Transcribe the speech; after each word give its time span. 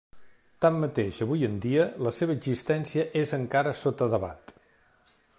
Tanmateix, 0.63 1.17
avui 1.25 1.43
en 1.47 1.59
dia, 1.65 1.83
la 2.07 2.13
seva 2.19 2.35
existència 2.37 3.05
és 3.21 3.35
encara 3.39 3.75
sota 3.83 4.09
debat. 4.15 4.55